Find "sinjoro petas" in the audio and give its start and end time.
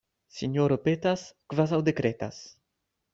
0.35-1.25